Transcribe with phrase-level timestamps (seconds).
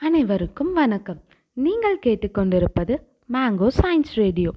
[0.00, 1.20] அனைவருக்கும் வணக்கம்.
[1.52, 2.96] நீங்கள் கேட்டுக்கொண்டிருப்பது
[3.32, 4.50] மேங்கோ சயின்ஸ் ரேடியோ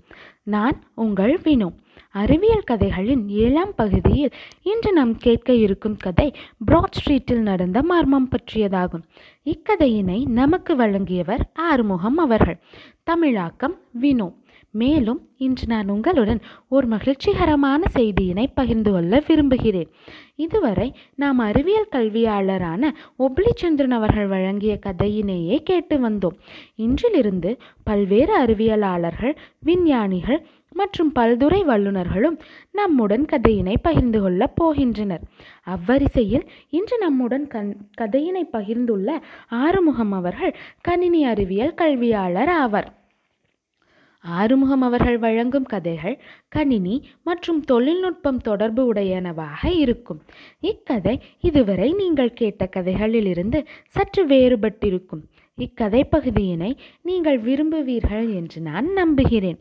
[0.44, 1.74] நான் உங்கள் வினோ.
[2.12, 4.30] அறிவியல் கதைகளின் ஏழாம் பகுதியில்
[4.62, 6.34] இன்று நாம் கேட்க இருக்கும் கதை
[6.66, 9.04] பிராட் ஸ்ட்ரீட்டில் நடந்த மர்மம் பற்றியதாகும்.
[9.46, 12.60] இக்கதையினை நமக்கு வழங்கியவர் ஆறுமுகம் அவர்கள்.
[13.04, 14.41] தமிழாக்கம் வினோ.
[14.72, 19.90] மேலும் இன்று நான் உங்களுடன் ஒரு மகிழ்ச்சிகரமான செய்தியினை பகிர்ந்து கொள்ள விரும்புகிறேன்.
[20.36, 26.38] இதுவரை நாம் அறிவியல் கல்வியாளரான ஒப்ளிச்சந்திரன் அவர்கள் வழங்கிய கதையினையே கேட்டு வந்தோம்.
[26.76, 32.40] இன்றிலிருந்து பல்வேறு அறிவியலாளர்கள் விஞ்ஞானிகள் மற்றும் பல்துறை வல்லுநர்களும்
[32.72, 35.22] நம்முடன் கதையினை பகிர்ந்து கொள்ளப் போகின்றனர்.
[35.64, 43.01] அவ்வரிசையில் இன்று நம்முடன் கண் கதையினை பகிர்ந்துள்ள ஆறுமுகம் அவர்கள் கணினி அறிவியல் கல்வியாளர் ஆவர்.
[44.24, 50.22] ஆறுமுகம் அவர்கள் வழங்கும் கதைகள் கணினி மற்றும் தொழில்நுட்பம் தொடர்பு உடையனவாக இருக்கும்.
[50.60, 55.24] இக்கதை இதுவரை நீங்கள் கேட்ட கதைகளிலிருந்து சற்று வேறுபட்டிருக்கும்.
[55.58, 59.60] இக்கதை பகுதியினை நீங்கள் விரும்புவீர்கள் என்று நான் நம்புகிறேன்.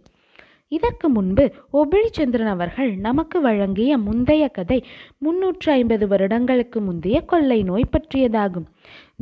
[0.69, 4.85] இதற்கு முன்பு ஒபிழிச்சந்திரன் அவர்கள் நமக்கு வழங்கிய முந்தைய கதை
[5.19, 8.67] முன்னூற்று ஐம்பது வருடங்களுக்கு முந்தைய கொள்ளை நோய் பற்றியதாகும்.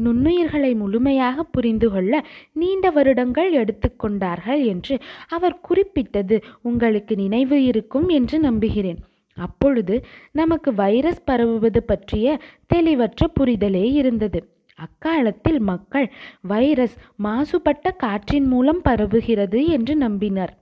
[0.04, 4.96] நுண்ணுயிர்களை முழுமையாக புரிந்து கொள்ள நீண்ட வருடங்கள் எடுத்துக்கொண்டார்கள் என்று
[5.28, 6.38] அவர் குறிப்பிட்டது.
[6.62, 9.00] உங்களுக்கு நினைவு இருக்கும் என்று நம்புகிறேன்.
[9.36, 9.96] அப்பொழுது
[10.32, 14.40] நமக்கு வைரஸ் பரவுவது பற்றிய தெளிவற்ற புரிதலே இருந்தது.
[14.74, 20.52] அக்காலத்தில் மக்கள் வைரஸ் மாசுபட்ட காற்றின் மூலம் பரவுகிறது என்று நம்பினர்.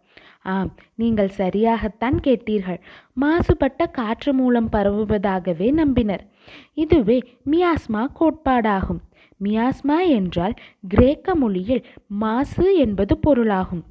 [0.42, 2.80] ஆம் நீங்கள் சரியாகத்தான் கேட்டீர்கள்.
[3.20, 6.24] மாசுபட்ட காற்று மூலம் பரவுவதாகவே நம்பினர்.
[6.74, 7.18] இதுவே
[7.50, 9.02] மியாஸ்மா கோட்பாடாகும்.
[9.40, 10.54] மியாஸ்மா என்றால்
[10.88, 13.84] கிரேக்க மொழியில் மாசு என்பது பொருளாகும்.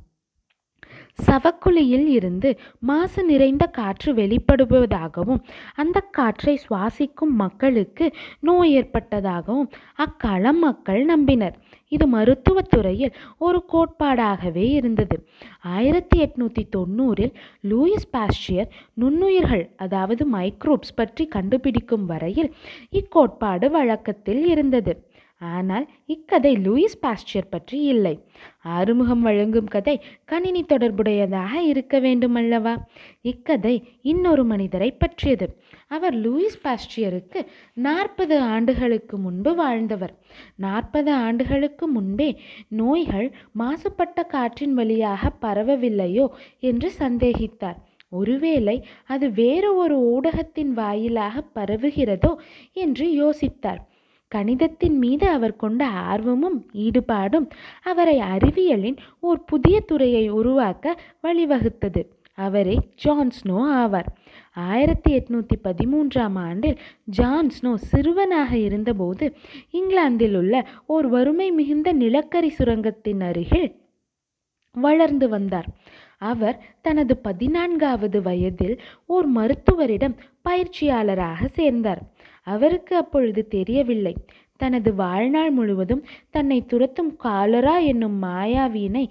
[1.19, 5.43] சவக்குழியில் இருந்து மாசு நிறைந்த காற்று வெளிப்படுவதாகவும்
[5.75, 8.05] அந்த காற்றை சுவாசிக்கும் மக்களுக்கு
[8.39, 11.55] நோய் ஏற்பட்டதாகவும் அக்கால மக்கள் நம்பினர்.
[11.88, 15.17] இது மருத்துவத்துறையில் ஒரு கோட்பாடாகவே இருந்தது.
[15.61, 18.69] ஆயிரத்தி எட்நூத்தி தொண்ணூறில் லூயிஸ் பாஸ்டியர்
[19.01, 22.53] நுண்ணுயிர்கள் அதாவது மைக்ரோப்ஸ் பற்றி கண்டுபிடிக்கும் வரையில்
[22.91, 24.94] இக்கோட்பாடு வழக்கத்தில் இருந்தது.
[25.41, 28.13] ஆனால் இக்கதை லூயிஸ் பாஸ்டியர் பற்றி இல்லை.
[28.62, 32.75] ஆறுமுகம் வழங்கும் கதை கணினி தொடர்புடையதாக இருக்க வேண்டுமல்லவா?
[33.22, 35.47] இக்கதை இன்னொரு மனிதரை பற்றியது.
[35.88, 37.41] அவர் லூயிஸ் பாஸ்டியருக்கு
[37.74, 40.13] நாற்பது ஆண்டுகளுக்கு முன்பு வாழ்ந்தவர்.
[40.56, 42.29] நாற்பது ஆண்டுகளுக்கு முன்பே
[42.68, 46.28] நோய்கள் மாசுபட்ட காற்றின் வழியாக பரவவில்லையோ
[46.59, 47.79] என்று சந்தேகித்தார்.
[48.09, 52.31] ஒருவேளை அது வேறு ஒரு ஊடகத்தின் வாயிலாக பரவுகிறதோ
[52.74, 53.81] என்று யோசித்தார்.
[54.28, 57.50] கணிதத்தின் மீது அவர் கொண்ட ஆர்வமும் ஈடுபாடும்
[57.84, 62.03] அவரை அறிவியலின் ஓர் புதிய துறையை உருவாக்க வழிவகுத்தது.
[62.34, 64.09] அவரே ஜான்ஸ்னோ ஆவார்.
[64.53, 66.78] ஆயிரத்தி எட்நூத்தி பதிமூன்றாம் ஆண்டில்
[67.18, 69.36] ஜான்ஸ்னோ சிறுவனாக இருந்தபோது
[69.72, 73.75] இங்கிலாந்தில் உள்ள ஓர் வறுமை மிகுந்த நிலக்கரி சுரங்கத்தின் அருகில்
[74.72, 75.68] வளர்ந்து வந்தார்.
[76.18, 82.02] அவர் தனது பதினான்காவது வயதில் ஓர் மருத்துவரிடம் பயிற்சியாளராக சேர்ந்தார்.
[82.45, 84.16] அவருக்கு அப்பொழுது தெரியவில்லை.
[84.57, 89.06] தனது வாழ்நாள் முழுவதும் தன்னை துரத்தும் காலரா என்னும் மாயாவியினை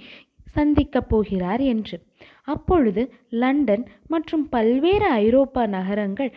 [0.55, 1.97] சந்திக்கப் போகிறார் என்று.
[2.45, 6.33] அப்பொழுது லண்டன் மற்றும் பல்வேறு ஐரோப்பா நகரங்கள்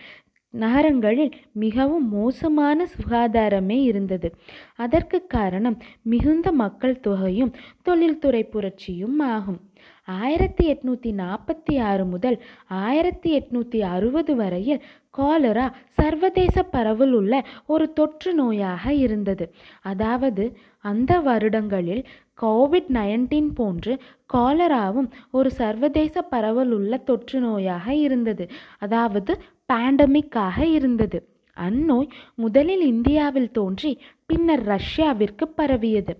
[0.53, 4.29] நகரங்களில் மிகவும் மோசமான சுகாதாரமே இருந்தது.
[4.75, 9.59] அதற்கு காரணம் மிகுந்த மக்கள் தொகையும் தொழில்துறை புரட்சியும் ஆகும்.
[10.05, 12.37] ஆயிரத்தி எட்நூத்தி நாற்பத்தி ஆறு முதல்
[12.81, 14.81] ஆயிரத்தி எட்நூத்தி அறுபது வரையில்
[15.17, 15.65] காலரா
[15.97, 17.33] சர்வதேச பரவல் உள்ள
[17.65, 19.45] ஒரு தொற்று நோயாக இருந்தது.
[19.81, 20.43] அதாவது
[20.85, 22.03] அந்த வருடங்களில்
[22.41, 23.93] கோவிட் நைன்டீன் போன்று
[24.33, 28.45] காலராவும் ஒரு சர்வதேச பரவல் உள்ள தொற்று நோயாக இருந்தது.
[28.77, 29.33] அதாவது
[29.73, 31.19] பேண்டமிக்காக இருந்தது.
[31.57, 33.91] அந்நோய் முதலில் இந்தியாவில் தோன்றி
[34.25, 36.13] பின்னர் ரஷ்யாவிற்கு பரவியது.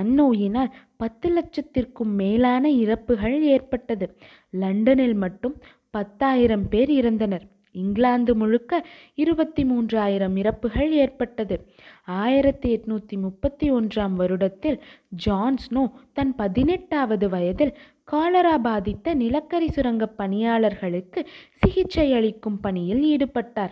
[0.00, 4.08] அந்நோயினால் பத்து லட்சத்திற்கும் மேலான இறப்புகள் ஏற்பட்டது.
[4.62, 5.56] லண்டனில் மட்டும்
[5.90, 7.46] பத்தாயிரம் பேர் இறந்தனர்.
[7.72, 11.66] இங்கிலாந்து முழுக்க இருபத்தி மூன்றாயிரம் இறப்புகள் ஏற்பட்டது.
[12.04, 14.80] ஆயிரத்தி எட்நூத்தி முப்பத்தி ஒன்றாம் வருடத்தில்
[15.26, 23.70] ஜான்ஸ்னோ தன் பதினெட்டாவது வயதில் காலரா பாதித்த நிலக்கரி சுரங்க பணியாளர்களுக்கு சிகிச்சை அளிக்கும் பணியில் ஈடுபட்டார்.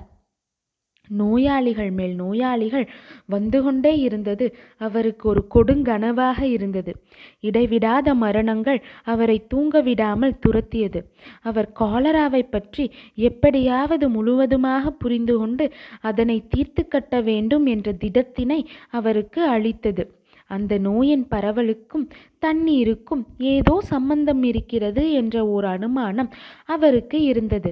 [1.09, 2.89] நோயாளிகள் மேல் நோயாளிகள்
[3.27, 4.57] வந்து கொண்டே இருந்தது.
[4.79, 6.97] அவருக்கு ஒரு கொடுங்கனவாக இருந்தது.
[7.41, 11.03] இடைவிடாத மரணங்கள் அவரை தூங்க விடாமல் துரத்தியது.
[11.43, 20.18] அவர் காலராவை பற்றி எப்படியாவது முழுவதுமாக புரிந்து கொண்டு அதனை தீர்த்து கட்ட வேண்டும் என்ற திடத்தினை அவருக்கு அளித்தது.
[20.49, 22.07] அந்த நோயின் பரவலுக்கும்
[22.47, 23.23] தண்ணீருக்கும்
[23.53, 26.31] ஏதோ சம்பந்தம் இருக்கிறது என்ற ஒரு அனுமானம்
[26.67, 27.71] அவருக்கு இருந்தது.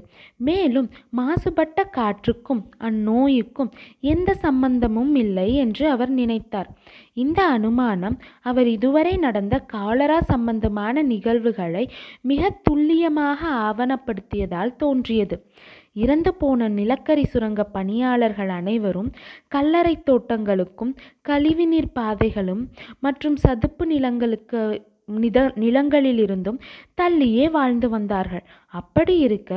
[0.49, 3.71] மேலும் மாசுபட்ட காற்றுக்கும் அந்நோய்க்கும்
[4.13, 6.71] எந்த சம்பந்தமும் இல்லை என்று அவர் நினைத்தார்.
[7.15, 11.85] இந்த அனுமானம் அவர் இதுவரை நடந்த காலரா சம்பந்தமான நிகழ்வுகளை
[12.23, 15.39] மிக துல்லியமாக ஆவணப்படுத்தியதால் தோன்றியது.
[15.97, 19.11] இறந்து போன நிலக்கரி சுரங்க பணியாளர்கள் அனைவரும்
[19.49, 20.93] கல்லறை தோட்டங்களுக்கும்
[21.29, 22.63] கழிவுநீர் பாதைகளும்
[23.01, 24.61] மற்றும் சதுப்பு நிலங்களுக்கு
[25.21, 26.59] நித நிலங்களிலிருந்தும்
[27.01, 28.43] தள்ளியே வாழ்ந்து வந்தார்கள்.
[28.75, 29.51] அப்படி இருக்க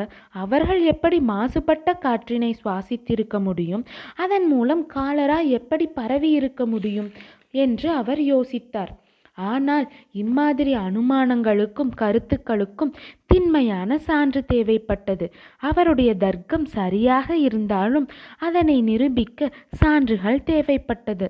[0.44, 3.84] அவர்கள் எப்படி மாசுபட்ட காற்றினை சுவாசித்திருக்க முடியும்?
[4.16, 7.10] அதன் மூலம் காலரா எப்படி பரவி இருக்க முடியும்?
[7.56, 8.92] என்று அவர் யோசித்தார்.
[9.40, 12.96] ஆனால் இம்மாதிரி அனுமானங்களுக்கும் கருத்துக்களுக்கும்
[13.26, 15.32] திண்மையான சான்று தேவைப்பட்டது.
[15.60, 18.08] அவருடைய தர்க்கம் சரியாக இருந்தாலும்
[18.40, 21.30] அதனை நிரூபிக்க சான்றுகள் தேவைப்பட்டது.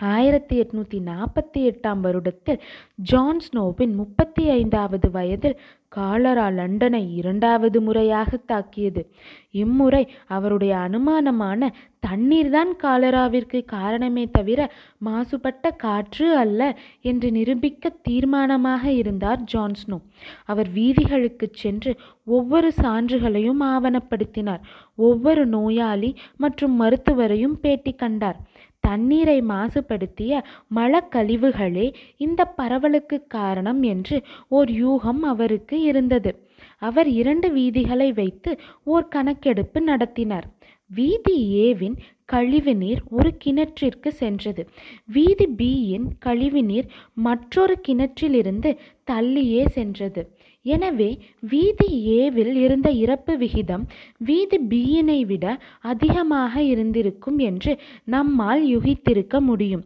[0.00, 2.60] ஆயிரத்தி எட்நூத்தி நாற்பத்தி எட்டாம் வருடத்தில்
[2.94, 9.10] ஜான் ஸ்னோவின் முப்பத்தி ஐந்தாவது வயதில் காலரா லண்டனை இரண்டாவது முறையாக தாக்கியது.
[9.50, 11.70] இம்முறை அவருடைய அனுமானமான
[12.00, 14.70] தண்ணீர்தான் காலராவிற்கு காரணமே தவிர
[15.04, 19.98] மாசுபட்ட காற்று அல்ல என்று நிரூபிக்க தீர்மானமாக இருந்தார் ஜான்ஸ்னோ
[20.44, 24.60] அவர் வீதிகளுக்கு சென்று ஒவ்வொரு சான்றுகளையும் ஆவணப்படுத்தினார்.
[24.96, 28.40] ஒவ்வொரு நோயாளி மற்றும் மருத்துவரையும் பேட்டி கண்டார்.
[28.80, 30.42] தண்ணீரை மாசுபடுத்திய
[30.74, 36.48] மலக்கழிவுகளே இந்த பரவலுக்கு காரணம் என்று ஓர் யூகம் அவருக்கு இருந்தது.
[36.78, 40.48] அவர் இரண்டு வீதிகளை வைத்து ஓர் கணக்கெடுப்பு நடத்தினார்.
[40.90, 41.36] வீதி
[41.66, 41.96] ஏவின்
[42.32, 44.68] கழிவுநீர் ஒரு கிணற்றிற்கு சென்றது.
[45.06, 48.70] வீதி பியின் கழிவுநீர் மற்றொரு கிணற்றிலிருந்து
[49.10, 50.22] தள்ளியே சென்றது.
[50.66, 51.08] எனவே
[51.40, 51.86] வீதி
[52.16, 53.84] ஏவில் இருந்த இறப்பு விகிதம்
[54.28, 55.44] வீதி பியினை விட
[55.92, 57.72] அதிகமாக இருந்திருக்கும் என்று
[58.04, 59.84] நம்மால் யூகித்திருக்க முடியும்.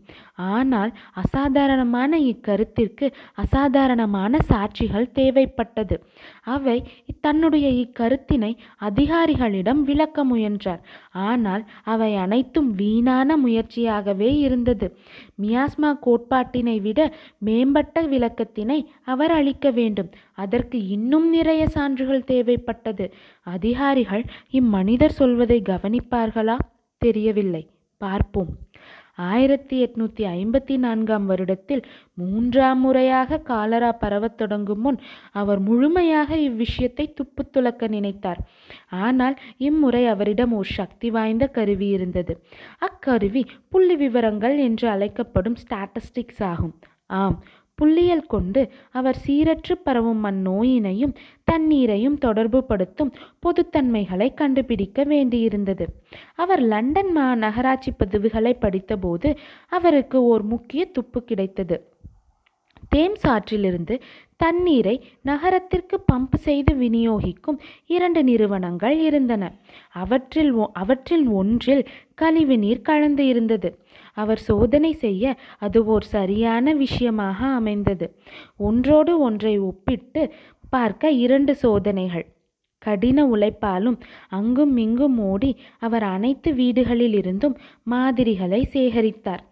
[0.54, 5.96] ஆனால் அசாதாரணமான இக்கருத்திற்கு அசாதாரணமான சாட்சிகள் தேவைப்பட்டது.
[6.54, 6.76] அவை
[7.20, 10.82] தன்னுடைய இக்கருத்தினை அதிகாரிகளிடம் விளக்க முயன்றார்.
[11.28, 14.88] ஆனால் அவை அனைத்தும் வீணான முயற்சியாகவே இருந்தது.
[15.42, 17.00] மியாஸ்மா கோட்பாட்டினை விட
[17.38, 20.10] மேம்பட்ட விளக்கத்தினை அவர் அளிக்க வேண்டும்.
[20.34, 23.10] அதற்கு இன்னும் நிறைய சான்றுகள் தேவைப்பட்டது.
[23.42, 26.56] அதிகாரிகள் இம்மனிதர் சொல்வதை கவனிப்பார்களா?
[26.98, 27.68] தெரியவில்லை.
[27.96, 28.48] பார்ப்போம்.
[29.16, 31.82] ஆயிரத்தி எட்நூத்தி ஐம்பத்தி நான்காம் வருடத்தில்
[32.14, 34.98] மூன்றாம் முறையாக காலரா பரவத் தொடங்கும் முன்
[35.32, 38.40] அவர் முழுமையாக இவ்விஷயத்தை துப்பு துலக்க நினைத்தார்.
[38.90, 42.44] ஆனால் இம்முறை அவரிடம் ஒரு சக்தி வாய்ந்த கருவி இருந்தது.
[42.78, 46.74] அக்கருவி புள்ளி விவரங்கள் என்று அழைக்கப்படும் ஸ்டாட்டிஸ்டிக்ஸ் ஆகும்.
[47.06, 47.42] ஆம்
[47.74, 53.12] புள்ளியல் கொண்டு அவர் சீரற்று பரவும் அந்நோயினையும் தண்ணீரையும் தொடர்புபடுத்தும்
[53.42, 55.86] பொதுத்தன்மைகளை கண்டுபிடிக்க வேண்டியிருந்தது.
[56.34, 59.36] அவர் லண்டன் மா நகராட்சி பதிவுகளை படித்தபோது
[59.68, 61.92] அவருக்கு ஓர் முக்கிய துப்பு கிடைத்தது.
[62.94, 63.94] தேம்ஸ் ஆற்றிலிருந்து
[64.36, 69.52] தண்ணீரை நகரத்திற்கு பம்ப் செய்து விநியோகிக்கும் இரண்டு நிறுவனங்கள் இருந்தன.
[69.92, 71.84] அவற்றில் அவற்றில் ஒன்றில்
[72.22, 73.70] கழிவுநீர் கலந்து இருந்தது.
[74.12, 78.08] அவர் சோதனை செய்ய அது ஓர் சரியான விஷயமாக அமைந்தது.
[78.56, 80.32] ஒன்றோடு ஒன்றை ஒப்பிட்டு
[80.70, 82.26] பார்க்க இரண்டு சோதனைகள்.
[82.78, 83.98] கடின உழைப்பாலும்
[84.28, 89.42] அங்கும் இங்கும் ஓடி அவர் அனைத்து வீடுகளில் இருந்தும் மாதிரிகளை சேகரித்தார்.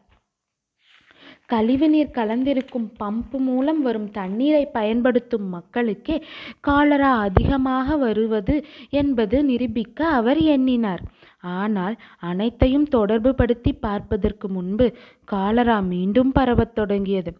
[1.52, 6.24] கழிவுநீர் கலந்திருக்கும் பம்பு மூலம் வரும் தண்ணீரை பயன்படுத்தும் மக்களுக்கே
[6.60, 11.02] காலரா அதிகமாக வருவது என்பது நிரூபிக்க அவர் எண்ணினார்.
[11.40, 14.86] ஆனால் அனைத்தையும் தொடர்புபடுத்தி பார்ப்பதற்கு முன்பு
[15.24, 17.32] காலரா மீண்டும் பரவத் தொடங்கியது.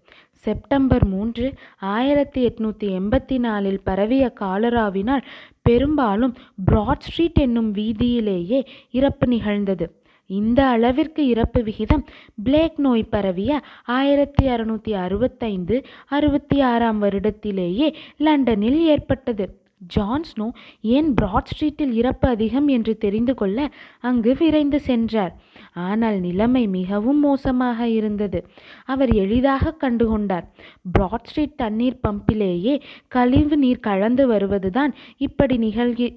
[0.44, 5.26] செப்டம்பர் மூன்று ஆயிரத்தி எட்நூத்தி எண்பத்தி நாலில் பரவிய காலராவினால்
[5.62, 10.01] பெரும்பாலும் பிராட் ஸ்ட்ரீட் என்னும் வீதியிலேயே இறப்பு நிகழ்ந்தது.
[10.26, 12.04] இந்த அளவிற்கு இறப்பு விகிதம்
[12.44, 19.60] பிளேக் நோய் பரவிய ஆயிரத்தி அறுநூத்தி அறுபத்தைந்து அறுபத்தி ஆறாம் வருடத்திலேயே லண்டனில் ஏற்பட்டது.
[19.96, 20.46] ஜான்ஸ்னோ
[20.80, 23.68] ஏன் பிராட் ஸ்ட்ரீட்டில் இறப்பு அதிகம் என்று தெரிந்து கொள்ள
[24.00, 25.32] அங்கு விரைந்து சென்றார்.
[25.72, 28.40] ஆனால் நிலைமை மிகவும் மோசமாக இருந்தது.
[28.84, 30.46] அவர் எளிதாக கண்டுகொண்டார்.
[30.92, 36.08] பிராட் ஸ்ட்ரீட் தண்ணீர் பம்பிலேயே கழிவு நீர் கலந்து வருவதுதான் இப்படி நிகழ்கி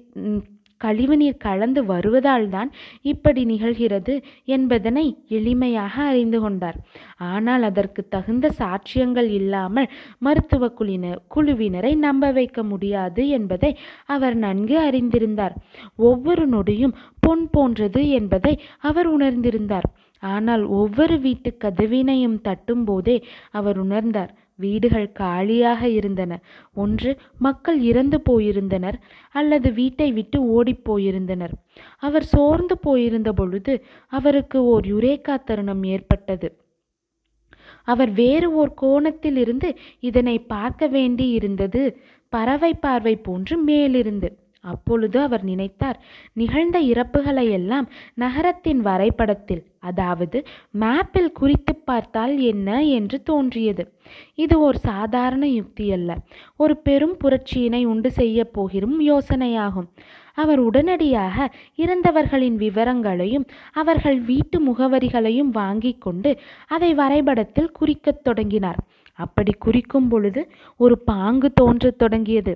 [0.80, 2.70] கழிவுநீர் கலந்து வருவதால் தான்
[3.02, 4.14] இப்படி நிகழ்கிறது
[4.44, 6.78] என்பதனை எளிமையாக அறிந்து கொண்டார்.
[7.32, 13.70] ஆனால் அதற்கு தகுந்த சாட்சியங்கள் இல்லாமல் மருத்துவ குழுவினர் குழுவினரை நம்ப வைக்க முடியாது என்பதை
[14.06, 15.54] அவர் நன்கு அறிந்திருந்தார்.
[15.96, 19.88] ஒவ்வொரு நொடியும் பொன் போன்றது என்பதை அவர் உணர்ந்திருந்தார்.
[20.22, 23.16] ஆனால் ஒவ்வொரு வீட்டு கதவினையும் தட்டும் போதே
[23.50, 24.32] அவர் உணர்ந்தார்.
[24.58, 26.32] வீடுகள் காலியாக இருந்தன.
[26.74, 28.98] ஒன்று மக்கள் இறந்து போயிருந்தனர்
[29.34, 31.54] அல்லது வீட்டை விட்டு ஓடிப் போயிருந்தனர்.
[31.98, 33.74] அவர் சோர்ந்து போயிருந்த பொழுது
[34.12, 36.50] அவருக்கு ஓர் யுரேகா தருணம் ஏற்பட்டது.
[37.88, 39.68] அவர் வேறு ஓர் கோணத்தில் இருந்து
[40.00, 41.82] இதனை பார்க்க வேண்டி இருந்தது
[42.32, 44.28] பறவை பார்வை போன்று மேலிருந்து
[44.66, 45.98] அப்பொழுது அவர் நினைத்தார்
[46.32, 50.38] நிகழ்ந்த இறப்புகளையெல்லாம் நகரத்தின் வரைபடத்தில் அதாவது
[50.74, 52.68] மேப்பில் குறித்து பார்த்தால் என்ன
[52.98, 53.84] என்று தோன்றியது.
[54.34, 56.10] இது ஒரு சாதாரண யுக்தி அல்ல
[56.56, 59.88] ஒரு பெரும் புரட்சியினை உண்டு செய்ய போகிறும் யோசனையாகும்.
[60.34, 61.36] அவர் உடனடியாக
[61.76, 66.30] இறந்தவர்களின் விவரங்களையும் அவர்கள் வீட்டு முகவரிகளையும் வாங்கிக் கொண்டு
[66.68, 68.80] அதை வரைபடத்தில் குறிக்கத் தொடங்கினார்.
[69.16, 72.54] அப்படி குறிக்கும் பொழுது ஒரு பாங்கு தோன்றத் தொடங்கியது.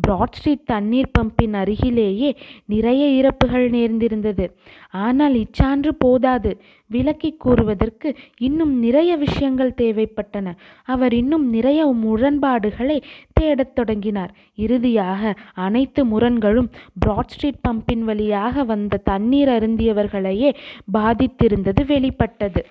[0.00, 4.44] பிராட் ஸ்ட்ரீட் தண்ணீர் பம்பின் அருகிலேயே நிறைய இறப்புகள் நேர்ந்திருந்தது.
[4.90, 6.60] ஆனால் இச்சான்று போதாது.
[6.86, 10.54] விளக்கி கூறுவதற்கு இன்னும் நிறைய விஷயங்கள் தேவைப்பட்டன.
[10.84, 14.34] அவர் இன்னும் நிறைய முரண்பாடுகளை தேடத் தொடங்கினார்.
[14.54, 20.54] இறுதியாக அனைத்து முரண்களும் பிராட் ஸ்ட்ரீட் பம்பின் வழியாக வந்த தண்ணீர் அருந்தியவர்களையே
[20.92, 22.66] பாதித்திருந்தது வெளிப்பட்டது.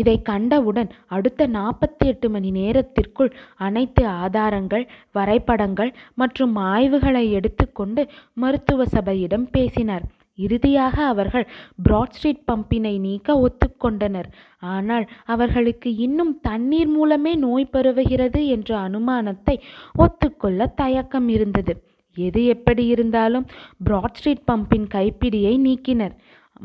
[0.00, 3.32] இதை கண்டவுடன் அடுத்த நாற்பத்தி எட்டு மணி நேரத்திற்குள்
[3.66, 10.06] அனைத்து ஆதாரங்கள் வரைபடங்கள் மற்றும் ஆய்வுகளை எடுத்துக்கொண்டு மருத்துவ சபையிடம் பேசினார்.
[10.38, 11.46] இறுதியாக அவர்கள்
[11.82, 14.28] பிராட் ஸ்ட்ரீட் பம்பினை நீக்க ஒத்துக்கொண்டனர்.
[14.74, 19.56] ஆனால் அவர்களுக்கு இன்னும் தண்ணீர் மூலமே நோய் பரவுகிறது என்ற அனுமானத்தை
[19.96, 21.74] ஒத்துக்கொள்ள தயக்கம் இருந்தது.
[22.16, 23.46] எது எப்படி இருந்தாலும்
[23.84, 26.16] பிராட் ஸ்ட்ரீட் பம்பின் கைப்பிடியை நீக்கினர்.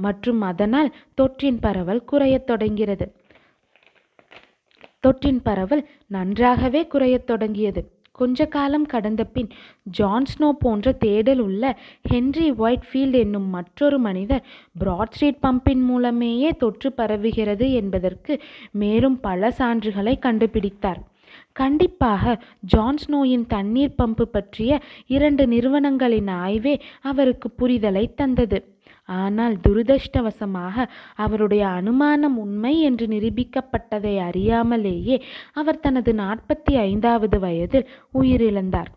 [0.05, 0.87] மற்றும் அதனால்
[1.19, 3.05] தொற்றின் பரவல் குறையத் தொடங்கிறது
[5.07, 7.91] தொற்றின் பரவல் நன்றாகவே குறையத் தொடங்கியது.
[8.11, 9.49] கொஞ்ச காலம் கடந்த பின்
[9.83, 14.43] ஜான் ஸ்னோ போன்ற தேடல் உள்ள ஹென்றி ஒயிட்ஃபீல்ட் என்னும் மற்றொரு மனிதர்
[14.77, 18.41] பிராட் ஸ்ட்ரீட் பம்பின் மூலமேயே தொற்று பரவுகிறது என்பதற்கு
[18.71, 21.01] மேலும் பல சான்றுகளை கண்டுபிடித்தார்.
[21.51, 28.72] கண்டிப்பாக ஜான் ஸ்னோயின் தண்ணீர் பம்பு பற்றிய இரண்டு நிறுவனங்களின் ஆய்வே அவருக்கு புரிதலை தந்தது.
[29.09, 35.17] ஆனால் துரதிர்ஷ்டவசமாக அவருடைய அனுமானம் உண்மை என்று நிரூபிக்கப்பட்டதை அறியாமலேயே
[35.53, 38.91] அவர் தனது நாற்பத்தி ஐந்தாவது வயதில் உயிரிழந்தார்.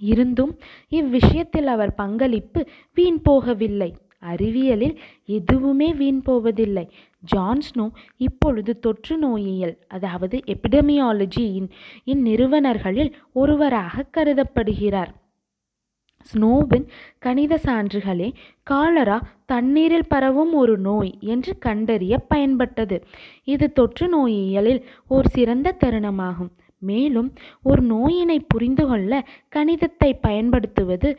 [0.00, 0.54] இருந்தும்
[0.88, 2.60] இவ்விஷயத்தில் அவர் பங்களிப்பு
[2.94, 3.90] வீண் போகவில்லை.
[4.20, 4.94] அறிவியலில்
[5.24, 6.84] எதுவுமே வீண் போவதில்லை.
[7.22, 11.68] ஜான்ஸ்னோ இப்பொழுது தொற்று நோயியல் அதாவது எபிடமியாலஜியின்
[12.04, 15.12] இந்நிறுவனர்களில் ஒருவராக கருதப்படுகிறார்.
[16.32, 16.86] ஸ்னோவின்
[17.18, 18.28] கணித சான்றுகளே
[18.62, 23.02] காலரா தண்ணீரில் பரவும் ஒரு நோய் என்று கண்டறிய பயன்பட்டது.
[23.44, 26.52] இது தொற்று நோயியலில் ஓர் சிறந்த தருணமாகும்.
[26.78, 29.12] மேலும் ஒரு நோயினை புரிந்து கொள்ள
[29.56, 31.18] கணிதத்தை பயன்படுத்துவது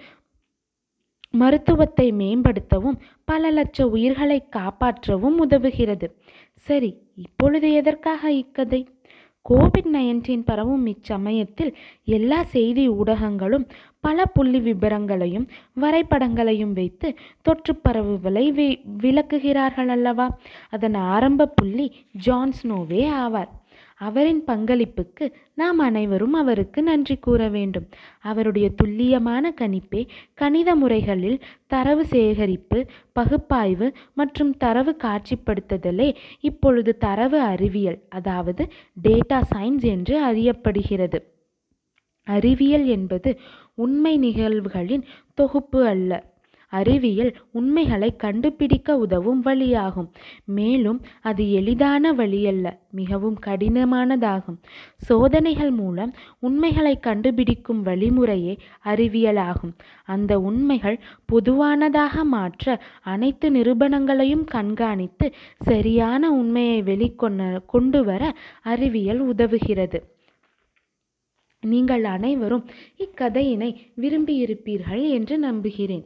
[1.34, 6.08] மருத்துவத்தை மேம்படுத்தவும் பல லட்ச உயிர்களை காப்பாற்றவும் உதவுகிறது.
[6.54, 8.82] சரி இப்பொழுது எதற்காக இக்கதை?
[9.50, 11.76] கோவிட் நைன்டீன் பரவும் இச்சமயத்தில்
[12.06, 13.66] எல்லா செய்தி ஊடகங்களும்
[14.00, 15.48] பல புள்ளி விபரங்களையும்
[15.82, 18.68] வரைபடங்களையும் வைத்து தொற்று பரவுகளை வி
[19.04, 20.28] விளக்குகிறார்கள் அல்லவா?
[20.70, 21.88] அதன் ஆரம்ப புள்ளி
[22.26, 23.52] ஜான்ஸ்னோவே ஆவார்.
[23.96, 27.88] அவரின் பங்களிப்புக்கு நாம் அனைவரும் அவருக்கு நன்றி கூற வேண்டும்.
[28.20, 38.68] அவருடைய துல்லியமான கணிப்பே கணித முறைகளில் தரவு சேகரிப்பு பகுப்பாய்வு மற்றும் தரவு காட்சிப்படுத்துதலே இப்பொழுது தரவு அறிவியல் அதாவது
[39.04, 41.22] டேட்டா சயின்ஸ் என்று அறியப்படுகிறது.
[42.28, 43.40] அறிவியல் என்பது
[43.76, 46.35] உண்மை நிகழ்வுகளின் தொகுப்பு அல்ல.
[46.80, 50.10] அறிவியல் உண்மைகளை கண்டுபிடிக்க உதவும் வழியாகும்.
[50.58, 54.60] மேலும் அது எளிதான வழியல்ல மிகவும் கடினமானதாகும்.
[55.08, 58.56] சோதனைகள் மூலம் உண்மைகளை கண்டுபிடிக்கும் வழிமுறையே
[58.86, 59.76] அறிவியலாகும்.
[60.06, 60.98] அந்த உண்மைகள்
[61.34, 65.28] பொதுவானதாக மாற்ற அனைத்து நிரூபணங்களையும் கண்காணித்து
[65.60, 68.24] சரியான உண்மையை வெளிக்கொண கொண்டு வர
[68.64, 70.02] அறிவியல் உதவுகிறது.
[71.64, 72.66] நீங்கள் அனைவரும்
[73.04, 73.70] இக்கதையினை
[74.02, 76.06] விரும்பியிருப்பீர்கள் என்று நம்புகிறேன்.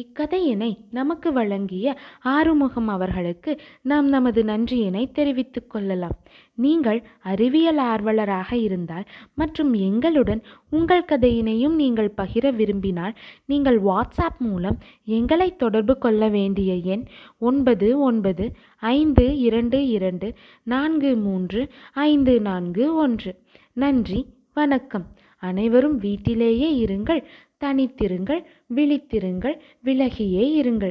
[0.00, 6.16] இக்கதையினை நமக்கு வழங்கிய ஆறுமுகம் அவர்களுக்கு நாம் நமது நன்றியினை தெரிவித்துக் கொள்ளலாம்.
[6.54, 13.14] நீங்கள் அறிவியல் ஆர்வலராக இருந்தால் மற்றும் எங்களுடன் உங்கள் கதையினையும் நீங்கள் பகிர விரும்பினால்
[13.46, 17.04] நீங்கள் வாட்ஸ்அப் மூலம் எங்களை தொடர்பு கொள்ள வேண்டிய எண்
[17.38, 18.46] ஒன்பது ஒன்பது
[18.92, 20.30] ஐந்து இரண்டு இரண்டு
[20.62, 21.62] நான்கு மூன்று
[21.94, 23.32] ஐந்து நான்கு ஒன்று.
[23.72, 24.20] நன்றி
[24.54, 25.06] வணக்கம்.
[25.42, 27.20] அனைவரும் வீட்டிலேயே இருங்கள்.
[27.64, 28.42] தனித்திருங்கள்
[28.74, 30.84] விழித்திருங்கள் விலகியே இருங்கள்.